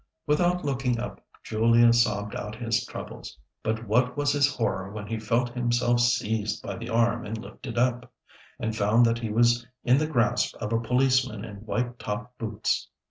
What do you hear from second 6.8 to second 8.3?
arm and lifted up,